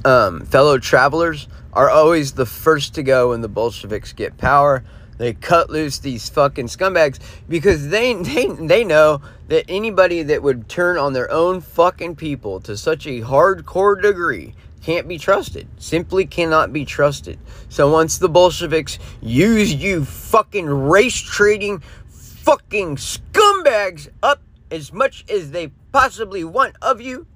um, 0.04 0.44
fellow 0.46 0.78
travelers 0.78 1.46
are 1.74 1.88
always 1.90 2.32
the 2.32 2.44
first 2.44 2.96
to 2.96 3.04
go 3.04 3.28
when 3.28 3.40
the 3.40 3.48
Bolsheviks 3.48 4.12
get 4.12 4.36
power. 4.36 4.82
They 5.16 5.32
cut 5.34 5.70
loose 5.70 6.00
these 6.00 6.28
fucking 6.28 6.66
scumbags 6.66 7.20
because 7.48 7.88
they 7.88 8.14
they 8.14 8.48
they 8.48 8.82
know 8.82 9.20
that 9.46 9.66
anybody 9.68 10.24
that 10.24 10.42
would 10.42 10.68
turn 10.68 10.98
on 10.98 11.12
their 11.12 11.30
own 11.30 11.60
fucking 11.60 12.16
people 12.16 12.58
to 12.62 12.76
such 12.76 13.06
a 13.06 13.20
hardcore 13.20 14.02
degree 14.02 14.56
can't 14.86 15.08
be 15.08 15.18
trusted. 15.18 15.66
Simply 15.78 16.26
cannot 16.26 16.72
be 16.72 16.84
trusted. 16.84 17.40
So 17.68 17.90
once 17.90 18.18
the 18.18 18.28
Bolsheviks 18.28 19.00
use 19.20 19.74
you 19.74 20.04
fucking 20.04 20.66
race 20.66 21.20
trading 21.20 21.82
fucking 22.08 22.94
scumbags 22.94 24.08
up 24.22 24.42
as 24.70 24.92
much 24.92 25.24
as 25.28 25.50
they 25.50 25.72
possibly 25.90 26.44
want 26.44 26.76
of 26.80 27.00
you, 27.00 27.26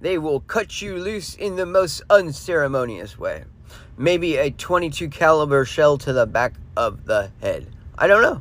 they 0.00 0.18
will 0.18 0.38
cut 0.38 0.80
you 0.80 0.96
loose 0.96 1.34
in 1.34 1.56
the 1.56 1.66
most 1.66 2.00
unceremonious 2.10 3.18
way. 3.18 3.42
Maybe 3.98 4.36
a 4.36 4.52
22 4.52 5.08
caliber 5.08 5.64
shell 5.64 5.98
to 5.98 6.12
the 6.12 6.26
back 6.26 6.54
of 6.76 7.06
the 7.06 7.32
head. 7.40 7.66
I 7.98 8.06
don't 8.06 8.22
know. 8.22 8.40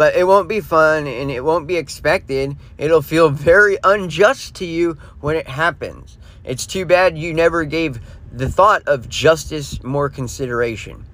But 0.00 0.16
it 0.16 0.26
won't 0.26 0.48
be 0.48 0.62
fun 0.62 1.06
and 1.06 1.30
it 1.30 1.44
won't 1.44 1.66
be 1.66 1.76
expected. 1.76 2.56
It'll 2.78 3.02
feel 3.02 3.28
very 3.28 3.76
unjust 3.84 4.54
to 4.54 4.64
you 4.64 4.96
when 5.20 5.36
it 5.36 5.46
happens. 5.46 6.16
It's 6.42 6.64
too 6.64 6.86
bad 6.86 7.18
you 7.18 7.34
never 7.34 7.64
gave 7.64 8.00
the 8.32 8.48
thought 8.48 8.82
of 8.88 9.10
justice 9.10 9.82
more 9.82 10.08
consideration. 10.08 11.04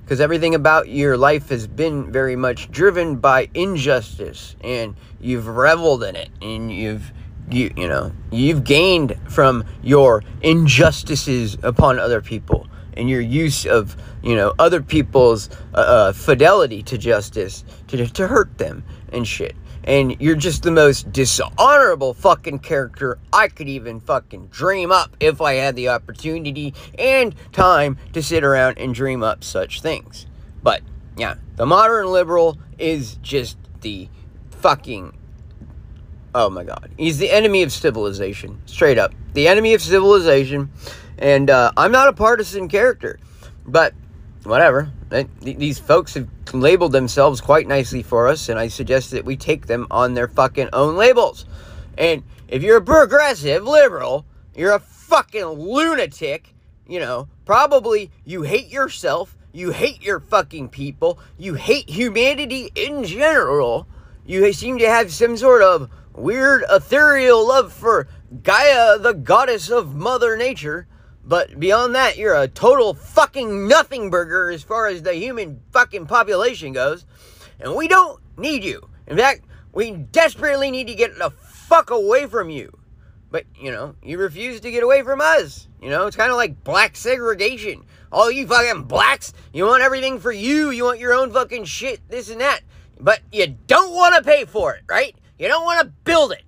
Because 0.00 0.20
everything 0.20 0.54
about 0.54 0.88
your 0.88 1.16
life 1.16 1.48
has 1.48 1.66
been 1.66 2.12
very 2.12 2.36
much 2.36 2.70
driven 2.70 3.16
by 3.16 3.50
injustice, 3.52 4.54
and 4.60 4.94
you've 5.20 5.48
reveled 5.48 6.04
in 6.04 6.14
it, 6.14 6.28
and 6.40 6.70
you've 6.70 7.10
you 7.50 7.72
you 7.76 7.88
know 7.88 8.12
you've 8.30 8.62
gained 8.62 9.18
from 9.28 9.64
your 9.82 10.22
injustices 10.42 11.58
upon 11.64 11.98
other 11.98 12.20
people 12.20 12.68
and 12.96 13.10
your 13.10 13.20
use 13.20 13.66
of 13.66 13.96
you 14.26 14.34
know 14.34 14.52
other 14.58 14.82
people's 14.82 15.48
uh, 15.74 15.78
uh 15.78 16.12
fidelity 16.12 16.82
to 16.82 16.98
justice 16.98 17.64
to, 17.86 18.06
to 18.08 18.26
hurt 18.26 18.58
them 18.58 18.84
and 19.12 19.26
shit 19.26 19.54
and 19.84 20.20
you're 20.20 20.34
just 20.34 20.64
the 20.64 20.70
most 20.70 21.12
dishonorable 21.12 22.12
fucking 22.12 22.58
character 22.58 23.18
I 23.32 23.48
could 23.48 23.68
even 23.68 24.00
fucking 24.00 24.48
dream 24.48 24.90
up 24.90 25.16
if 25.20 25.40
I 25.40 25.54
had 25.54 25.76
the 25.76 25.88
opportunity 25.88 26.74
and 26.98 27.34
time 27.52 27.96
to 28.12 28.22
sit 28.22 28.42
around 28.42 28.78
and 28.78 28.92
dream 28.92 29.22
up 29.22 29.44
such 29.44 29.80
things. 29.80 30.26
But 30.60 30.82
yeah, 31.16 31.36
the 31.54 31.66
modern 31.66 32.08
liberal 32.08 32.58
is 32.78 33.14
just 33.22 33.56
the 33.80 34.08
fucking 34.50 35.16
oh 36.34 36.50
my 36.50 36.64
god. 36.64 36.90
He's 36.98 37.18
the 37.18 37.30
enemy 37.30 37.62
of 37.62 37.72
civilization, 37.72 38.60
straight 38.66 38.98
up. 38.98 39.14
The 39.34 39.48
enemy 39.48 39.72
of 39.72 39.80
civilization. 39.80 40.70
And 41.16 41.48
uh, 41.48 41.72
I'm 41.78 41.92
not 41.92 42.08
a 42.08 42.12
partisan 42.12 42.68
character, 42.68 43.18
but 43.64 43.94
whatever. 44.46 44.90
These 45.40 45.78
folks 45.78 46.14
have 46.14 46.28
labeled 46.52 46.92
themselves 46.92 47.40
quite 47.40 47.66
nicely 47.66 48.02
for 48.02 48.28
us, 48.28 48.48
and 48.48 48.58
I 48.58 48.68
suggest 48.68 49.10
that 49.10 49.24
we 49.24 49.36
take 49.36 49.66
them 49.66 49.86
on 49.90 50.14
their 50.14 50.28
fucking 50.28 50.70
own 50.72 50.96
labels. 50.96 51.46
And 51.98 52.22
if 52.48 52.62
you're 52.62 52.78
a 52.78 52.82
progressive 52.82 53.64
liberal, 53.64 54.24
you're 54.54 54.74
a 54.74 54.80
fucking 54.80 55.44
lunatic, 55.44 56.54
you 56.88 57.00
know, 57.00 57.28
probably 57.44 58.10
you 58.24 58.42
hate 58.42 58.68
yourself, 58.68 59.36
you 59.52 59.70
hate 59.70 60.02
your 60.02 60.20
fucking 60.20 60.68
people, 60.68 61.18
you 61.38 61.54
hate 61.54 61.88
humanity 61.88 62.70
in 62.74 63.04
general. 63.04 63.86
You 64.24 64.52
seem 64.52 64.78
to 64.78 64.88
have 64.88 65.12
some 65.12 65.36
sort 65.36 65.62
of 65.62 65.90
weird 66.14 66.64
ethereal 66.70 67.46
love 67.46 67.72
for 67.72 68.08
Gaia, 68.42 68.98
the 68.98 69.12
goddess 69.12 69.70
of 69.70 69.94
Mother 69.94 70.36
Nature 70.36 70.86
but 71.26 71.58
beyond 71.58 71.96
that, 71.96 72.16
you're 72.16 72.40
a 72.40 72.46
total 72.46 72.94
fucking 72.94 73.66
nothing 73.66 74.10
burger 74.10 74.48
as 74.48 74.62
far 74.62 74.86
as 74.86 75.02
the 75.02 75.12
human 75.12 75.60
fucking 75.72 76.06
population 76.06 76.72
goes. 76.72 77.04
And 77.58 77.74
we 77.74 77.88
don't 77.88 78.22
need 78.38 78.62
you. 78.62 78.88
In 79.08 79.16
fact, 79.16 79.44
we 79.72 79.90
desperately 79.90 80.70
need 80.70 80.86
to 80.86 80.94
get 80.94 81.18
the 81.18 81.30
fuck 81.30 81.90
away 81.90 82.26
from 82.26 82.48
you. 82.48 82.78
But, 83.28 83.44
you 83.60 83.72
know, 83.72 83.96
you 84.04 84.18
refuse 84.18 84.60
to 84.60 84.70
get 84.70 84.84
away 84.84 85.02
from 85.02 85.20
us. 85.20 85.66
You 85.82 85.90
know, 85.90 86.06
it's 86.06 86.16
kind 86.16 86.30
of 86.30 86.36
like 86.36 86.62
black 86.62 86.94
segregation. 86.94 87.84
All 88.12 88.30
you 88.30 88.46
fucking 88.46 88.84
blacks, 88.84 89.32
you 89.52 89.66
want 89.66 89.82
everything 89.82 90.20
for 90.20 90.30
you. 90.30 90.70
You 90.70 90.84
want 90.84 91.00
your 91.00 91.12
own 91.12 91.32
fucking 91.32 91.64
shit, 91.64 92.08
this 92.08 92.30
and 92.30 92.40
that. 92.40 92.60
But 93.00 93.20
you 93.32 93.48
don't 93.66 93.92
want 93.92 94.14
to 94.14 94.22
pay 94.22 94.44
for 94.44 94.76
it, 94.76 94.84
right? 94.88 95.14
You 95.40 95.48
don't 95.48 95.64
want 95.64 95.80
to 95.80 95.92
build 96.04 96.30
it. 96.30 96.44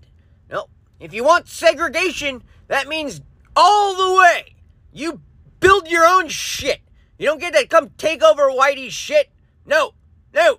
No. 0.49 0.67
If 1.01 1.13
you 1.13 1.25
want 1.25 1.49
segregation, 1.49 2.45
that 2.69 2.87
means 2.87 3.21
all 3.57 3.97
the 3.97 4.19
way 4.21 4.55
you 4.93 5.21
build 5.61 5.89
your 5.89 6.07
own 6.07 6.29
shit. 6.29 6.81
You 7.19 7.27
don't 7.27 7.41
get 7.41 7.55
to 7.55 7.67
come 7.67 7.91
take 7.99 8.23
over 8.23 8.49
Whitey's 8.49 8.93
shit. 8.93 9.31
No, 9.67 9.95
no, 10.33 10.59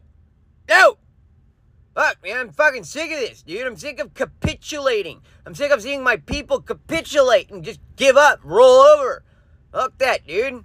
no. 0.67 0.97
Fuck, 1.95 2.17
man, 2.23 2.37
I'm 2.37 2.51
fucking 2.51 2.83
sick 2.83 3.11
of 3.11 3.17
this, 3.17 3.41
dude. 3.41 3.65
I'm 3.65 3.75
sick 3.75 3.99
of 3.99 4.13
capitulating. 4.13 5.21
I'm 5.45 5.55
sick 5.55 5.71
of 5.71 5.81
seeing 5.81 6.03
my 6.03 6.17
people 6.17 6.61
capitulate 6.61 7.49
and 7.49 7.63
just 7.63 7.79
give 7.95 8.15
up, 8.15 8.39
roll 8.43 8.81
over. 8.81 9.23
Fuck 9.71 9.97
that, 9.97 10.25
dude. 10.27 10.63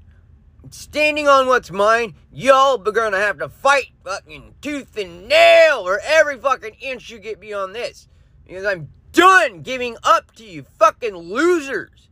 Standing 0.70 1.28
on 1.28 1.46
what's 1.46 1.70
mine, 1.70 2.14
y'all 2.32 2.80
are 2.86 2.92
gonna 2.92 3.18
have 3.18 3.38
to 3.38 3.48
fight 3.48 3.92
fucking 4.04 4.54
tooth 4.60 4.96
and 4.96 5.28
nail 5.28 5.84
for 5.84 6.00
every 6.04 6.38
fucking 6.38 6.74
inch 6.80 7.10
you 7.10 7.18
get 7.18 7.40
beyond 7.40 7.74
this. 7.74 8.08
Because 8.46 8.64
I'm 8.64 8.90
done 9.12 9.62
giving 9.62 9.96
up 10.02 10.32
to 10.36 10.44
you 10.44 10.62
fucking 10.78 11.16
losers. 11.16 12.10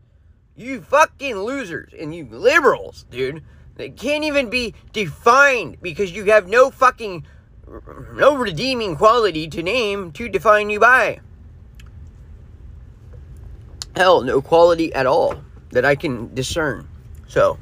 You 0.57 0.83
fucking 0.83 1.37
losers 1.37 1.93
and 1.99 2.15
you 2.15 2.27
liberals, 2.31 3.07
dude. 3.11 3.43
They 3.77 3.89
can't 3.89 4.25
even 4.25 4.51
be 4.51 4.75
defined 4.93 5.79
because 5.81 6.13
you 6.13 6.25
have 6.27 6.47
no 6.47 6.71
fucking 6.71 7.25
no 8.15 8.37
redeeming 8.37 8.97
quality 8.97 9.49
to 9.49 9.63
name 9.63 10.13
to 10.13 10.29
define 10.29 10.69
you 10.69 10.79
by. 10.79 11.21
Hell, 13.97 14.23
no 14.23 14.43
quality 14.43 14.93
at 14.95 15.07
all 15.07 15.43
that 15.71 15.85
I 15.85 15.95
can 15.95 16.35
discern. 16.35 16.87
So, 17.29 17.59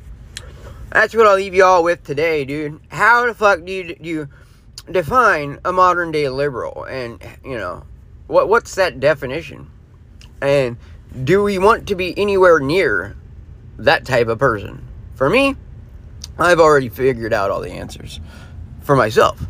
that's 0.91 1.15
what 1.15 1.27
I'll 1.27 1.37
leave 1.37 1.55
you 1.55 1.65
all 1.65 1.85
with 1.85 2.03
today, 2.05 2.45
dude. 2.45 2.81
How 2.89 3.27
the 3.27 3.35
fuck 3.35 3.65
do 3.65 3.73
you, 3.73 3.95
do 3.95 4.09
you 4.09 4.29
define 4.91 5.59
a 5.65 5.73
modern 5.73 6.11
day 6.11 6.29
liberal? 6.29 6.85
And, 6.85 7.23
you 7.45 7.57
know, 7.57 7.85
what 8.27 8.49
what's 8.49 8.75
that 8.77 9.01
definition? 9.01 9.71
And 10.41 10.77
do 11.25 11.43
we 11.43 11.59
want 11.59 11.89
to 11.89 11.95
be 11.95 12.17
anywhere 12.19 12.61
near 12.61 13.17
that 13.79 14.05
type 14.05 14.29
of 14.29 14.39
person? 14.39 14.87
For 15.15 15.29
me, 15.29 15.57
I've 16.39 16.61
already 16.61 16.89
figured 16.89 17.33
out 17.33 17.51
all 17.51 17.61
the 17.61 17.73
answers 17.73 18.21
for 18.83 18.97
myself. 18.97 19.41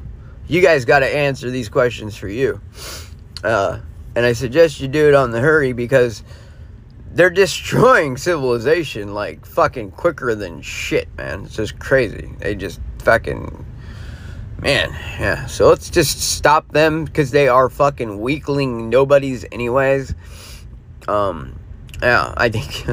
You 0.48 0.60
guys 0.60 0.84
got 0.84 1.00
to 1.00 1.06
answer 1.06 1.50
these 1.50 1.68
questions 1.68 2.16
for 2.16 2.28
you. 2.28 2.60
Uh, 3.44 3.78
and 4.16 4.26
I 4.26 4.32
suggest 4.32 4.80
you 4.80 4.88
do 4.88 5.08
it 5.08 5.14
on 5.14 5.30
the 5.30 5.40
hurry 5.40 5.72
because 5.72 6.24
they're 7.12 7.30
destroying 7.30 8.16
civilization 8.16 9.14
like 9.14 9.46
fucking 9.46 9.92
quicker 9.92 10.34
than 10.34 10.62
shit, 10.62 11.08
man. 11.16 11.44
It's 11.44 11.56
just 11.56 11.78
crazy. 11.78 12.32
They 12.38 12.54
just 12.54 12.80
fucking. 12.98 13.66
Man, 14.60 14.90
yeah. 15.18 15.46
So 15.46 15.68
let's 15.68 15.88
just 15.88 16.20
stop 16.20 16.72
them 16.72 17.06
because 17.06 17.30
they 17.30 17.48
are 17.48 17.70
fucking 17.70 18.20
weakling 18.20 18.90
nobodies, 18.90 19.46
anyways. 19.50 20.14
Um, 21.10 21.58
yeah, 22.00 22.32
I 22.36 22.48
think. 22.48 22.86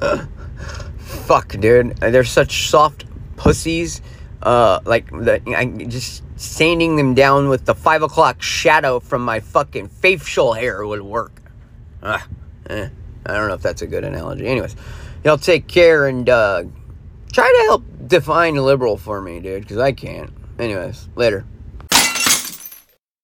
fuck, 0.98 1.48
dude. 1.48 1.96
They're 1.96 2.24
such 2.24 2.68
soft 2.68 3.04
pussies. 3.36 4.00
Uh, 4.42 4.80
like 4.84 5.10
the, 5.10 5.42
I 5.54 5.66
just 5.84 6.22
sanding 6.36 6.96
them 6.96 7.14
down 7.14 7.50
with 7.50 7.66
the 7.66 7.74
five 7.74 8.02
o'clock 8.02 8.40
shadow 8.40 8.98
from 8.98 9.22
my 9.22 9.40
fucking 9.40 9.88
facial 9.88 10.54
hair 10.54 10.86
would 10.86 11.02
work. 11.02 11.42
Ah, 12.02 12.26
eh, 12.70 12.88
I 13.26 13.34
don't 13.34 13.48
know 13.48 13.54
if 13.54 13.62
that's 13.62 13.82
a 13.82 13.86
good 13.86 14.04
analogy. 14.04 14.46
Anyways, 14.46 14.74
y'all 15.22 15.36
take 15.36 15.68
care 15.68 16.06
and 16.06 16.28
uh, 16.28 16.64
try 17.32 17.46
to 17.46 17.64
help 17.66 17.84
define 18.06 18.54
liberal 18.54 18.96
for 18.96 19.20
me, 19.20 19.40
dude, 19.40 19.62
because 19.62 19.76
I 19.78 19.92
can't. 19.92 20.30
Anyways, 20.58 21.08
later. 21.14 21.44